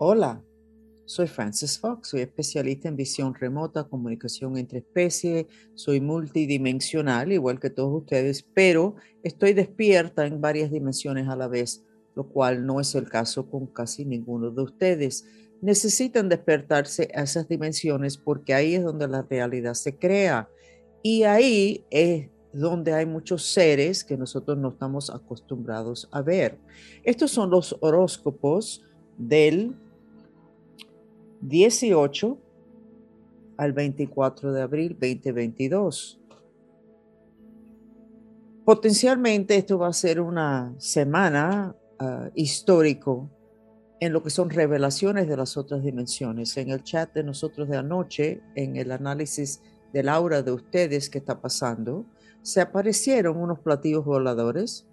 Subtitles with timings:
[0.00, 0.44] Hola,
[1.06, 7.68] soy Francis Fox, soy especialista en visión remota, comunicación entre especies, soy multidimensional, igual que
[7.68, 11.84] todos ustedes, pero estoy despierta en varias dimensiones a la vez,
[12.14, 15.26] lo cual no es el caso con casi ninguno de ustedes.
[15.60, 20.48] Necesitan despertarse a esas dimensiones porque ahí es donde la realidad se crea
[21.02, 26.56] y ahí es donde hay muchos seres que nosotros no estamos acostumbrados a ver.
[27.02, 28.84] Estos son los horóscopos
[29.16, 29.74] del
[31.40, 32.38] 18
[33.56, 36.20] al 24 de abril 2022.
[38.64, 43.30] Potencialmente esto va a ser una semana uh, histórico
[44.00, 46.56] en lo que son revelaciones de las otras dimensiones.
[46.56, 49.62] En el chat de nosotros de anoche, en el análisis
[49.92, 52.04] del aura de ustedes que está pasando,
[52.42, 54.86] se aparecieron unos platillos voladores,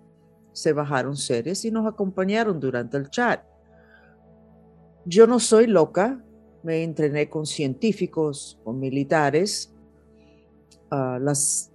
[0.53, 3.44] se bajaron seres y nos acompañaron durante el chat.
[5.05, 6.25] Yo no soy loca,
[6.66, 9.71] me entrené con científicos, con militares.
[10.91, 11.71] Uh, las,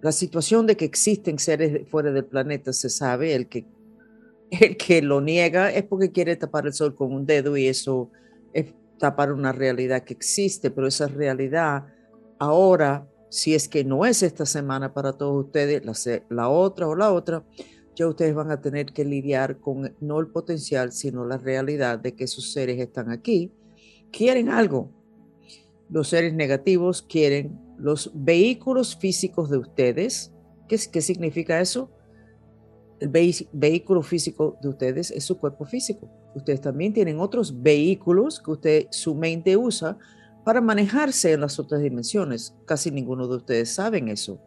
[0.00, 3.66] la situación de que existen seres fuera del planeta se sabe, el que,
[4.50, 8.10] el que lo niega es porque quiere tapar el sol con un dedo y eso
[8.54, 11.86] es tapar una realidad que existe, pero esa realidad
[12.38, 15.92] ahora, si es que no es esta semana para todos ustedes, la,
[16.30, 17.44] la otra o la otra,
[17.94, 22.14] ya ustedes van a tener que lidiar con no el potencial, sino la realidad de
[22.14, 23.52] que sus seres están aquí
[24.12, 24.90] quieren algo.
[25.90, 30.32] Los seres negativos quieren los vehículos físicos de ustedes.
[30.68, 31.90] ¿Qué, qué significa eso?
[33.00, 33.10] El
[33.52, 36.10] vehículo físico de ustedes es su cuerpo físico.
[36.34, 39.96] Ustedes también tienen otros vehículos que usted, su mente usa
[40.44, 42.56] para manejarse en las otras dimensiones.
[42.64, 44.40] Casi ninguno de ustedes saben eso.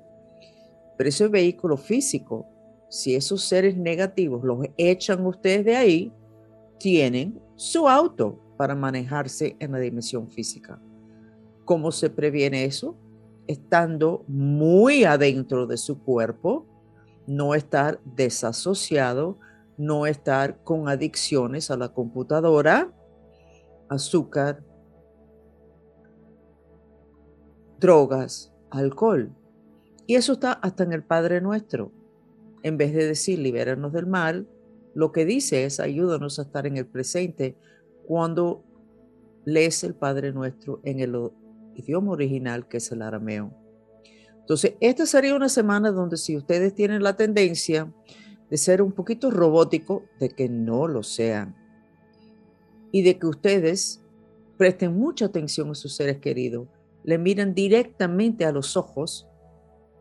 [0.98, 2.46] Pero ese vehículo físico,
[2.90, 6.14] si esos seres negativos los echan ustedes de ahí,
[6.78, 10.80] tienen su auto, para manejarse en la dimensión física.
[11.66, 12.96] ¿Cómo se previene eso?
[13.48, 16.68] Estando muy adentro de su cuerpo,
[17.26, 19.40] no estar desasociado,
[19.80, 22.94] no estar con adicciones a la computadora,
[23.90, 24.64] azúcar,
[27.80, 29.32] drogas, alcohol.
[30.06, 31.92] Y eso está hasta en el Padre Nuestro.
[32.62, 34.48] En vez de decir libéranos del mal,
[34.94, 37.58] lo que dice es ayúdanos a estar en el presente
[38.06, 38.64] cuando
[39.46, 41.18] lees el Padre Nuestro en el
[41.76, 43.54] idioma original que es el arameo.
[44.40, 47.92] Entonces, esta sería una semana donde si ustedes tienen la tendencia
[48.50, 51.56] de ser un poquito robótico, de que no lo sean.
[52.92, 54.02] Y de que ustedes
[54.58, 56.68] presten mucha atención a sus seres queridos,
[57.04, 59.26] le miren directamente a los ojos,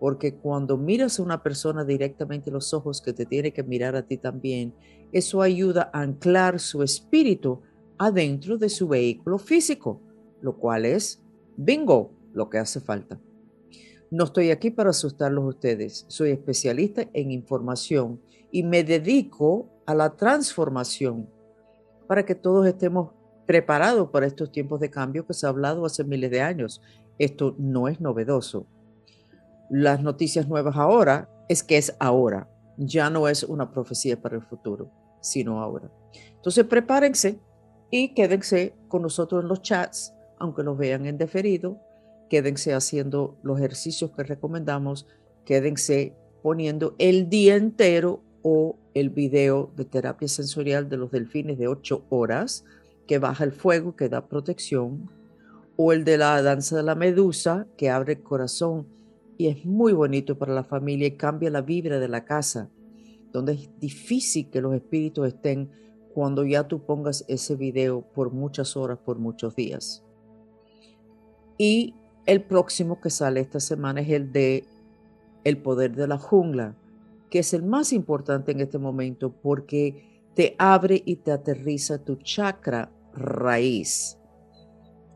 [0.00, 3.94] porque cuando miras a una persona directamente a los ojos que te tiene que mirar
[3.94, 4.74] a ti también,
[5.12, 7.62] eso ayuda a anclar su espíritu
[8.00, 10.00] adentro de su vehículo físico,
[10.40, 11.22] lo cual es
[11.58, 13.20] bingo, lo que hace falta.
[14.10, 18.18] No estoy aquí para asustarlos ustedes, soy especialista en información
[18.50, 21.28] y me dedico a la transformación
[22.08, 23.10] para que todos estemos
[23.44, 26.80] preparados para estos tiempos de cambio que se ha hablado hace miles de años.
[27.18, 28.66] Esto no es novedoso.
[29.68, 34.42] Las noticias nuevas ahora es que es ahora, ya no es una profecía para el
[34.42, 34.90] futuro,
[35.20, 35.92] sino ahora.
[36.36, 37.38] Entonces prepárense
[37.90, 41.78] y quédense con nosotros en los chats, aunque los vean en deferido,
[42.28, 45.06] quédense haciendo los ejercicios que recomendamos,
[45.44, 51.68] quédense poniendo el día entero o el video de terapia sensorial de los delfines de
[51.68, 52.64] 8 horas,
[53.06, 55.10] que baja el fuego, que da protección,
[55.76, 58.86] o el de la danza de la medusa, que abre el corazón
[59.40, 62.68] y es muy bonito para la familia y cambia la vibra de la casa,
[63.32, 65.70] donde es difícil que los espíritus estén
[66.14, 70.04] cuando ya tú pongas ese video por muchas horas, por muchos días.
[71.56, 71.94] Y
[72.26, 74.64] el próximo que sale esta semana es el de
[75.44, 76.76] El poder de la jungla,
[77.30, 82.16] que es el más importante en este momento porque te abre y te aterriza tu
[82.16, 84.18] chakra raíz.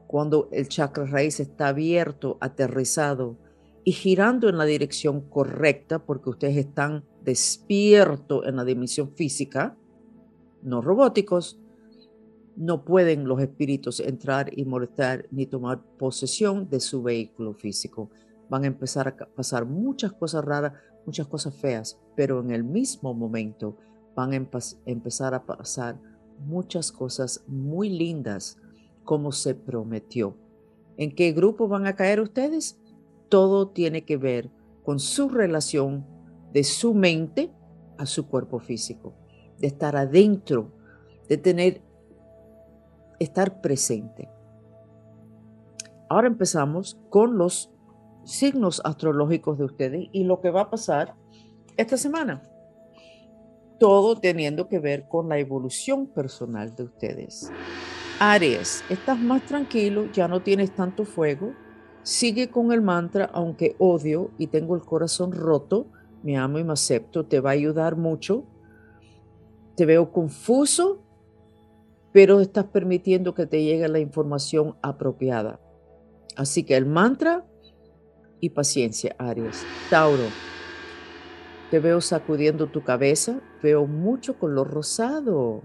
[0.07, 3.37] Cuando el chakra raíz está abierto, aterrizado
[3.85, 9.77] y girando en la dirección correcta, porque ustedes están despiertos en la dimensión física,
[10.65, 11.61] no robóticos,
[12.57, 18.11] no pueden los espíritus entrar y molestar ni tomar posesión de su vehículo físico.
[18.49, 20.73] Van a empezar a pasar muchas cosas raras,
[21.05, 23.77] muchas cosas feas, pero en el mismo momento
[24.15, 24.37] van a
[24.87, 26.01] empezar a pasar
[26.47, 28.59] muchas cosas muy lindas
[29.05, 30.37] como se prometió.
[30.97, 32.79] ¿En qué grupo van a caer ustedes?
[33.29, 34.51] Todo tiene que ver
[34.85, 36.07] con su relación
[36.53, 37.53] de su mente
[37.99, 39.15] a su cuerpo físico
[39.59, 40.73] de estar adentro,
[41.29, 41.83] de tener
[43.19, 44.29] estar presente.
[46.09, 47.71] Ahora empezamos con los
[48.25, 51.15] signos astrológicos de ustedes y lo que va a pasar
[51.77, 52.43] esta semana.
[53.79, 57.51] Todo teniendo que ver con la evolución personal de ustedes.
[58.21, 61.53] Aries, estás más tranquilo, ya no tienes tanto fuego.
[62.03, 65.87] Sigue con el mantra, aunque odio y tengo el corazón roto,
[66.23, 68.45] me amo y me acepto, te va a ayudar mucho.
[69.77, 71.03] Te veo confuso,
[72.13, 75.61] pero estás permitiendo que te llegue la información apropiada.
[76.37, 77.45] Así que el mantra
[78.41, 79.65] y paciencia, Aries.
[79.91, 80.25] Tauro,
[81.71, 85.63] te veo sacudiendo tu cabeza, veo mucho color rosado.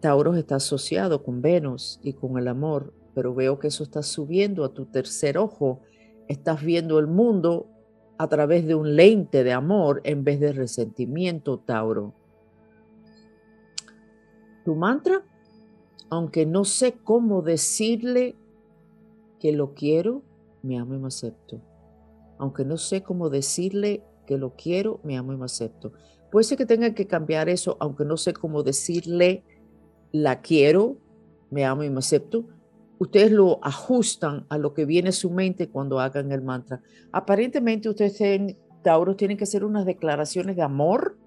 [0.00, 4.64] Tauro está asociado con Venus y con el amor, pero veo que eso está subiendo
[4.64, 5.80] a tu tercer ojo.
[6.28, 7.66] Estás viendo el mundo
[8.18, 12.14] a través de un lente de amor en vez de resentimiento, Tauro.
[14.64, 15.22] Tu mantra,
[16.10, 18.36] aunque no sé cómo decirle
[19.38, 20.22] que lo quiero,
[20.62, 21.60] me amo y me acepto
[22.38, 25.92] aunque no sé cómo decirle que lo quiero, me amo y me acepto.
[26.30, 29.42] Puede ser que tenga que cambiar eso, aunque no sé cómo decirle
[30.12, 30.96] la quiero,
[31.50, 32.44] me amo y me acepto.
[32.98, 36.80] Ustedes lo ajustan a lo que viene su mente cuando hagan el mantra.
[37.12, 38.56] Aparentemente ustedes, tienen,
[39.16, 41.18] tienen que hacer unas declaraciones de amor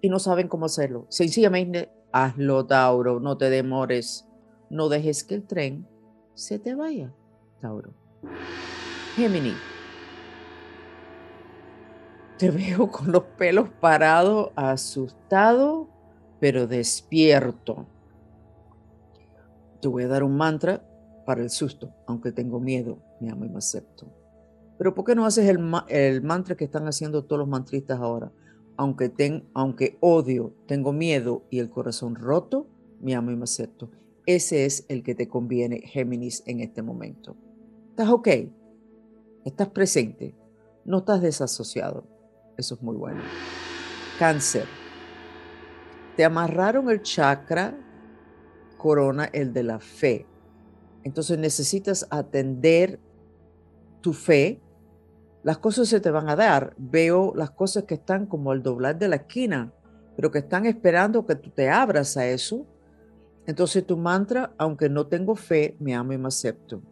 [0.00, 1.06] y no saben cómo hacerlo.
[1.08, 4.28] Sencillamente, hazlo, Tauro, no te demores.
[4.70, 5.88] No dejes que el tren
[6.34, 7.12] se te vaya,
[7.60, 7.94] Tauro.
[9.16, 9.54] Gemini.
[12.38, 15.88] Te veo con los pelos parados, asustado,
[16.40, 17.86] pero despierto.
[19.80, 20.82] Te voy a dar un mantra
[21.24, 24.12] para el susto, aunque tengo miedo, me amo y me acepto.
[24.78, 28.32] Pero ¿por qué no haces el, el mantra que están haciendo todos los mantristas ahora?
[28.76, 32.66] Aunque, ten, aunque odio, tengo miedo y el corazón roto,
[33.00, 33.90] me amo y me acepto.
[34.26, 37.36] Ese es el que te conviene, Géminis, en este momento.
[37.90, 38.28] ¿Estás ok?
[39.44, 40.34] ¿Estás presente?
[40.84, 42.04] No estás desasociado.
[42.56, 43.20] Eso es muy bueno.
[44.18, 44.66] Cáncer.
[46.16, 47.76] Te amarraron el chakra
[48.82, 50.26] corona, el de la fe.
[51.04, 53.00] Entonces necesitas atender
[54.00, 54.60] tu fe.
[55.42, 56.74] Las cosas se te van a dar.
[56.78, 59.72] Veo las cosas que están como al doblar de la esquina,
[60.16, 62.66] pero que están esperando que tú te abras a eso.
[63.46, 66.82] Entonces tu mantra, aunque no tengo fe, me amo y me acepto.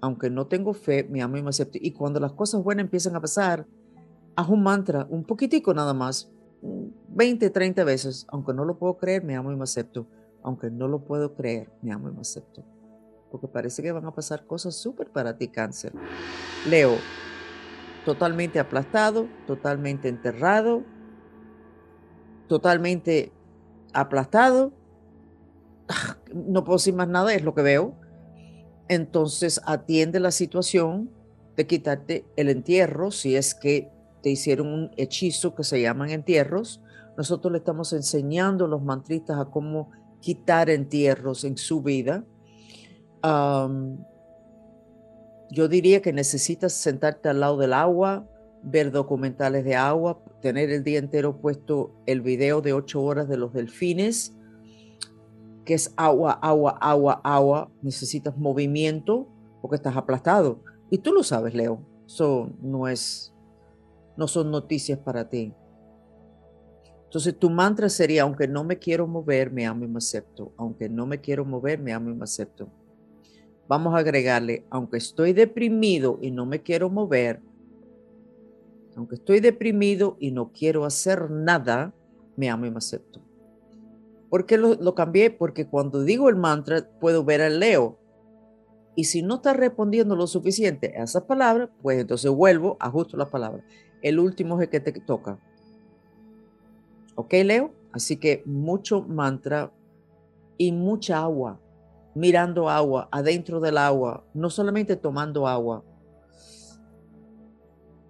[0.00, 1.78] Aunque no tengo fe, me amo y me acepto.
[1.80, 3.66] Y cuando las cosas buenas empiezan a pasar,
[4.36, 6.30] haz un mantra, un poquitico nada más,
[7.08, 10.06] 20, 30 veces, aunque no lo puedo creer, me amo y me acepto.
[10.44, 12.64] Aunque no lo puedo creer, me amo y me acepto.
[13.32, 15.92] Porque parece que van a pasar cosas súper para ti, cáncer.
[16.68, 16.98] Leo,
[18.04, 20.82] totalmente aplastado, totalmente enterrado,
[22.46, 23.32] totalmente
[23.94, 24.72] aplastado.
[26.34, 27.94] No puedo decir más nada, es lo que veo.
[28.88, 31.10] Entonces atiende la situación
[31.56, 33.90] de quitarte el entierro si es que
[34.22, 36.82] te hicieron un hechizo que se llaman entierros.
[37.16, 39.90] Nosotros le estamos enseñando a los mantristas a cómo
[40.20, 42.24] quitar entierros en su vida.
[45.50, 48.26] Yo diría que necesitas sentarte al lado del agua,
[48.62, 53.36] ver documentales de agua, tener el día entero puesto el video de ocho horas de
[53.36, 54.34] los delfines,
[55.64, 57.70] que es agua, agua, agua, agua.
[57.82, 59.28] Necesitas movimiento
[59.60, 60.60] porque estás aplastado.
[60.90, 61.80] Y tú lo sabes, Leo.
[62.06, 63.32] Eso no es
[64.16, 65.54] no son noticias para ti.
[67.04, 70.52] Entonces tu mantra sería, aunque no me quiero mover, me amo y me acepto.
[70.56, 72.68] Aunque no me quiero mover, me amo y me acepto.
[73.72, 77.40] Vamos a agregarle, aunque estoy deprimido y no me quiero mover,
[78.96, 81.94] aunque estoy deprimido y no quiero hacer nada,
[82.36, 83.22] me amo y me acepto.
[84.28, 85.30] ¿Por qué lo, cambié?
[85.30, 87.98] Porque cuando digo el mantra puedo ver al Leo.
[88.94, 93.30] Y si no está respondiendo lo suficiente a esas palabras, pues entonces vuelvo, ajusto las
[93.30, 93.64] palabras
[94.02, 95.38] el último es el que te toca.
[97.14, 97.72] ¿Ok, Leo?
[97.90, 99.72] Así que mucho mantra
[100.58, 101.58] y mucha agua,
[102.14, 105.84] mirando agua, adentro del agua, no solamente tomando agua.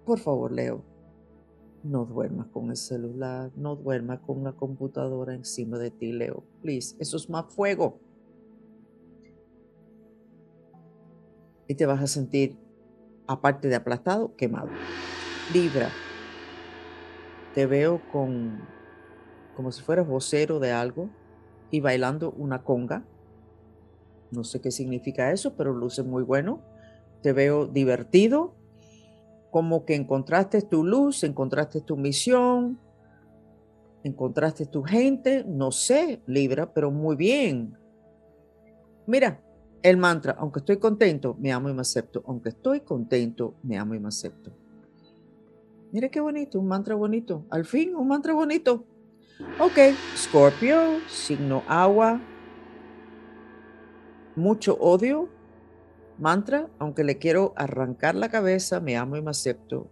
[0.05, 0.83] Por favor, Leo,
[1.83, 6.43] no duermas con el celular, no duermas con la computadora encima de ti, Leo.
[6.61, 7.99] Please, eso es más fuego.
[11.67, 12.57] Y te vas a sentir,
[13.27, 14.69] aparte de aplastado, quemado.
[15.53, 15.89] Libra,
[17.53, 18.61] te veo con
[19.55, 21.09] como si fueras vocero de algo
[21.71, 23.05] y bailando una conga.
[24.33, 26.61] No sé qué significa eso, pero luce muy bueno.
[27.21, 28.55] Te veo divertido,
[29.51, 32.79] como que encontraste tu luz, encontraste tu misión.
[34.03, 37.77] Encontraste tu gente, no sé, Libra, pero muy bien.
[39.05, 39.41] Mira,
[39.81, 42.23] el mantra, aunque estoy contento, me amo y me acepto.
[42.25, 44.51] Aunque estoy contento, me amo y me acepto.
[45.91, 47.45] Mira qué bonito, un mantra bonito.
[47.49, 48.85] Al fin, un mantra bonito.
[49.59, 52.19] Ok, Scorpio, signo agua,
[54.35, 55.29] mucho odio,
[56.17, 59.87] mantra, aunque le quiero arrancar la cabeza, me amo y me acepto.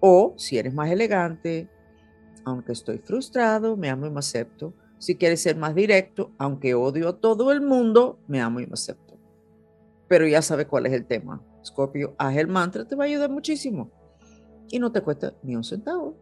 [0.00, 1.68] O si eres más elegante,
[2.44, 4.72] aunque estoy frustrado, me amo y me acepto.
[4.98, 8.74] Si quieres ser más directo, aunque odio a todo el mundo, me amo y me
[8.74, 9.16] acepto.
[10.08, 11.42] Pero ya sabes cuál es el tema.
[11.64, 13.90] Scorpio, haz el mantra, te va a ayudar muchísimo.
[14.70, 16.16] Y no te cuesta ni un centavo.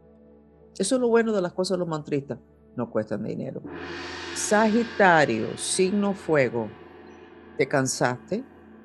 [0.78, 2.38] Eso es lo bueno de las cosas de los mantristas.
[2.76, 3.62] No cuestan dinero.
[4.34, 6.68] Sagitario, signo fuego.
[7.56, 8.44] ¿Te cansaste?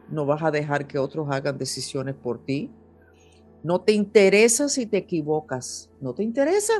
[0.09, 2.71] ¿No vas a dejar que otros hagan decisiones por ti?
[3.63, 5.91] ¿No te interesa si te equivocas?
[5.99, 6.73] ¿No te interesa?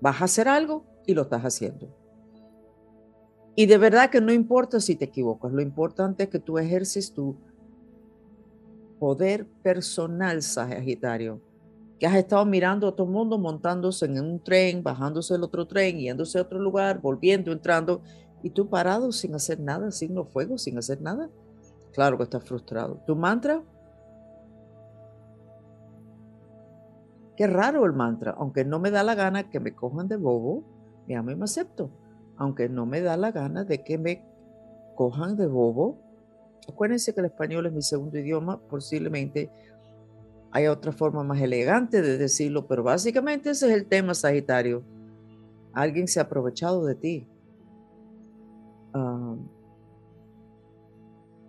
[0.00, 1.88] Vas a hacer algo y lo estás haciendo.
[3.54, 7.12] Y de verdad que no importa si te equivocas, lo importante es que tú ejerces
[7.12, 7.36] tu
[8.98, 11.40] poder personal, Sagitario
[12.02, 15.68] que has estado mirando a todo el mundo montándose en un tren, bajándose el otro
[15.68, 18.02] tren, yéndose a otro lugar, volviendo, entrando,
[18.42, 21.30] y tú parado sin hacer nada, signo fuego, sin hacer nada.
[21.92, 23.02] Claro que estás frustrado.
[23.06, 23.62] ¿Tu mantra?
[27.36, 30.64] Qué raro el mantra, aunque no me da la gana que me cojan de bobo,
[31.06, 31.90] me amo y me acepto.
[32.36, 34.24] Aunque no me da la gana de que me
[34.94, 35.98] cojan de bobo.
[36.68, 39.50] Acuérdense que el español es mi segundo idioma, posiblemente
[40.52, 44.84] hay otra forma más elegante de decirlo, pero básicamente ese es el tema, Sagitario.
[45.72, 47.26] Alguien se ha aprovechado de ti.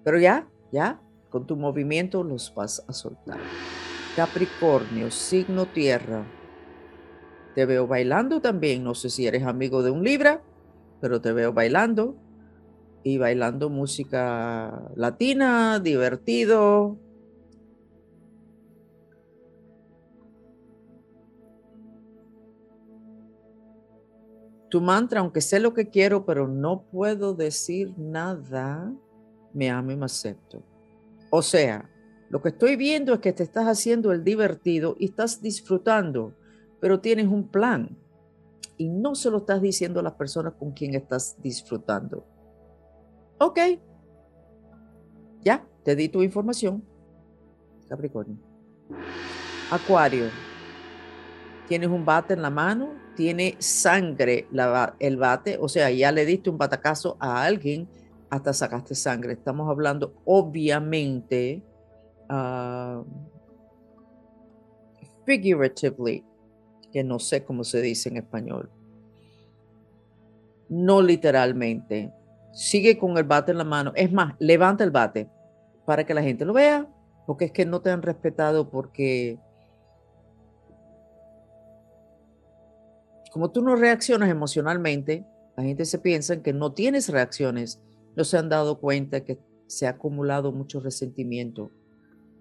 [0.04, 3.40] Pero ya, ya, con tu movimiento los vas a soltar.
[4.16, 6.26] Capricornio, signo tierra.
[7.56, 8.84] Te veo bailando también.
[8.84, 10.44] No sé si eres amigo de un Libra,
[11.02, 12.16] pero te veo bailando.
[13.04, 16.98] Y bailando música latina, divertido,
[24.74, 28.92] Tu mantra, aunque sé lo que quiero, pero no puedo decir nada,
[29.54, 30.64] me amo y me acepto.
[31.30, 31.88] O sea,
[32.32, 36.34] lo que estoy viendo es que te estás haciendo el divertido y estás disfrutando,
[36.82, 37.96] pero tienes un plan
[38.76, 42.26] y no se lo estás diciendo a las personas con quien estás disfrutando.
[43.38, 43.60] Ok,
[45.44, 46.84] ya, te di tu información.
[47.88, 48.40] Capricornio.
[49.70, 50.32] Acuario,
[51.68, 54.48] tienes un bate en la mano, tiene sangre
[55.00, 57.88] el bate, o sea, ya le diste un batacazo a alguien
[58.30, 59.34] hasta sacaste sangre.
[59.34, 61.62] Estamos hablando obviamente
[62.30, 63.04] uh,
[65.26, 66.24] figuratively,
[66.92, 68.70] que no sé cómo se dice en español.
[70.70, 72.12] No literalmente.
[72.52, 73.92] Sigue con el bate en la mano.
[73.96, 75.30] Es más, levanta el bate
[75.86, 76.88] para que la gente lo vea,
[77.26, 79.38] porque es que no te han respetado porque
[83.34, 85.26] como tú no reaccionas emocionalmente,
[85.58, 87.82] la gente se piensa que no tienes reacciones,
[88.16, 91.72] no se han dado cuenta que se ha acumulado mucho resentimiento.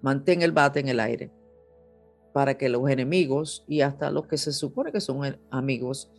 [0.03, 1.33] Mantén el bate en el aire
[2.35, 6.11] para que los enemigos y hasta los que se supone que son amigos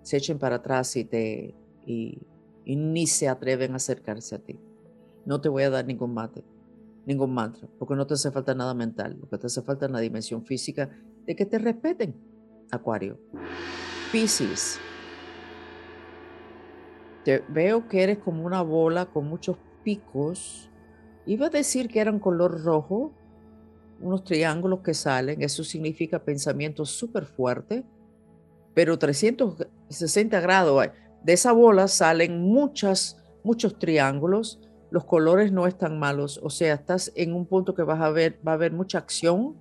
[0.00, 2.22] se echen para atrás y, te, y,
[2.64, 4.58] y ni se atreven a acercarse a ti.
[5.26, 6.42] No te voy a dar ningún mate,
[7.04, 9.92] ningún mantra, porque no te hace falta nada mental, lo que te hace falta es
[9.92, 10.88] la dimensión física
[11.26, 12.29] de que te respeten
[12.72, 13.18] Acuario.
[14.12, 14.78] Piscis.
[17.24, 20.70] Te veo que eres como una bola con muchos picos.
[21.26, 23.12] Iba a decir que eran color rojo,
[24.00, 25.42] unos triángulos que salen.
[25.42, 27.84] Eso significa pensamiento súper fuerte.
[28.74, 30.88] Pero 360 grados.
[31.22, 34.60] De esa bola salen muchas, muchos triángulos.
[34.90, 36.40] Los colores no están malos.
[36.42, 39.56] O sea, estás en un punto que a va a haber mucha acción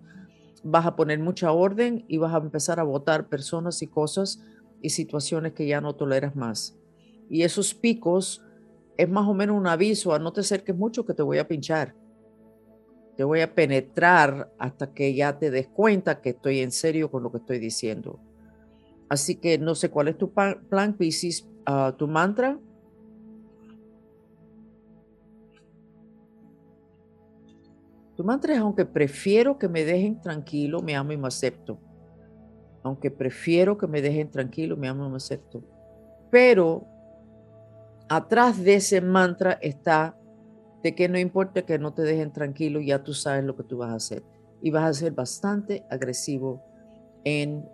[0.64, 4.44] vas a poner mucha orden y vas a empezar a votar personas y cosas
[4.82, 6.78] y situaciones que ya no toleras más.
[7.30, 8.44] Y esos picos
[8.98, 11.48] es más o menos un aviso a no te acerques mucho que te voy a
[11.48, 11.96] pinchar.
[13.16, 17.24] Te voy a penetrar hasta que ya te des cuenta que estoy en serio con
[17.24, 18.20] lo que estoy diciendo.
[19.10, 22.60] Así que no sé cuál es tu plan, Pisces, uh, tu mantra.
[28.20, 31.80] Tu mantra es, aunque prefiero que me dejen tranquilo, me amo y me acepto.
[32.84, 35.64] Aunque prefiero que me dejen tranquilo, me amo y me acepto.
[36.30, 36.86] Pero
[38.10, 40.18] atrás de ese mantra está
[40.84, 43.78] de que no importa que no te dejen tranquilo, ya tú sabes lo que tú
[43.78, 44.22] vas a hacer.
[44.62, 46.62] Y vas a ser bastante agresivo
[47.24, 47.66] en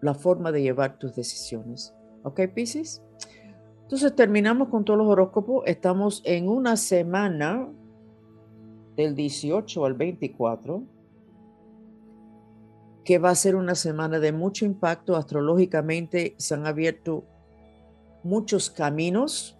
[0.00, 1.96] la forma de llevar tus decisiones.
[2.22, 3.02] ¿Ok, Pisces?
[3.82, 5.64] Entonces terminamos con todos los horóscopos.
[5.66, 7.68] Estamos en una semana
[9.00, 10.82] del 18 al 24,
[13.04, 16.34] que va a ser una semana de mucho impacto astrológicamente.
[16.38, 17.24] Se han abierto
[18.22, 19.58] muchos caminos,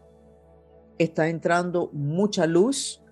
[0.98, 3.02] está entrando mucha luz.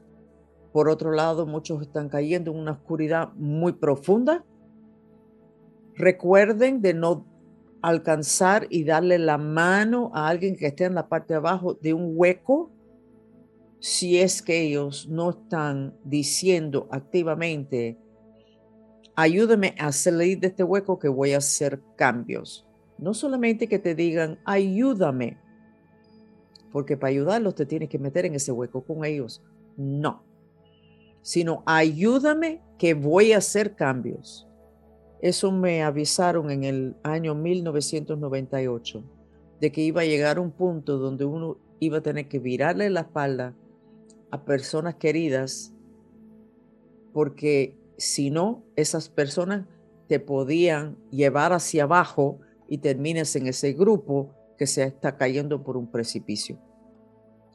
[0.72, 4.44] Por otro lado, muchos están cayendo en una oscuridad muy profunda.
[5.94, 7.26] Recuerden de no
[7.80, 11.94] alcanzar y darle la mano a alguien que esté en la parte de abajo de
[11.94, 12.70] un hueco
[13.80, 17.98] si es que ellos no están diciendo activamente,
[19.14, 22.66] ayúdame a salir de este hueco que voy a hacer cambios.
[22.98, 25.38] No solamente que te digan, ayúdame,
[26.72, 29.42] porque para ayudarlos te tienes que meter en ese hueco con ellos.
[29.76, 30.24] No,
[31.22, 34.48] sino ayúdame que voy a hacer cambios.
[35.20, 39.04] Eso me avisaron en el año 1998,
[39.60, 43.00] de que iba a llegar un punto donde uno iba a tener que virarle la
[43.00, 43.54] espalda
[44.30, 45.72] a personas queridas,
[47.12, 49.66] porque si no, esas personas
[50.06, 55.76] te podían llevar hacia abajo y termines en ese grupo que se está cayendo por
[55.76, 56.58] un precipicio.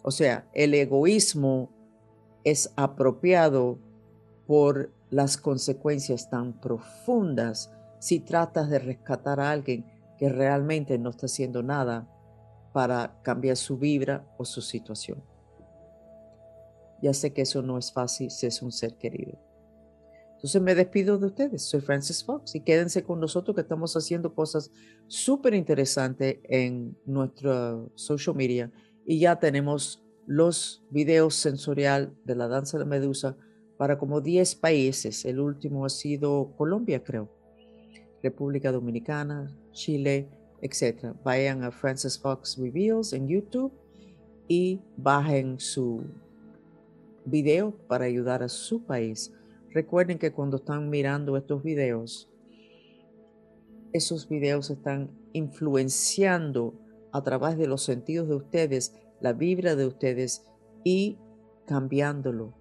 [0.04, 1.70] O sea, el egoísmo
[2.44, 3.80] es apropiado
[4.48, 9.86] por las consecuencias tan profundas si tratas de rescatar a alguien
[10.18, 12.08] que realmente no está haciendo nada
[12.74, 15.24] para cambiar su vibra o su situación.
[17.04, 19.38] Ya sé que eso no es fácil si es un ser querido.
[20.36, 21.62] Entonces me despido de ustedes.
[21.64, 24.72] Soy Francis Fox y quédense con nosotros que estamos haciendo cosas
[25.08, 28.72] súper interesantes en nuestra social media
[29.06, 33.36] y ya tenemos los videos sensorial de la danza de la medusa
[33.78, 35.26] para como 10 países.
[35.26, 37.30] El último ha sido Colombia, creo.
[38.22, 40.30] República Dominicana, Chile,
[40.62, 41.16] etc.
[41.26, 43.74] Vayan a Francis Fox Reveals en YouTube
[44.48, 46.06] y bajen su
[47.26, 49.34] video para ayudar a su país.
[49.72, 52.30] Recuerden que cuando están mirando estos videos,
[53.92, 56.74] esos videos están influenciando
[57.12, 60.46] a través de los sentidos de ustedes, la vibra de ustedes
[60.84, 61.18] y
[61.66, 62.54] cambiándolo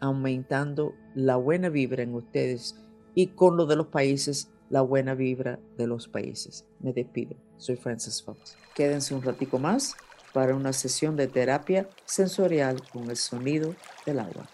[0.00, 2.76] aumentando la buena vibra en ustedes
[3.14, 6.66] y con lo de los países, la buena vibra de los países.
[6.80, 7.36] Me despido.
[7.58, 8.56] Soy Francis Fox.
[8.74, 9.94] Quédense un ratico más
[10.34, 14.48] para una sesión de terapia sensorial con el sonido del agua.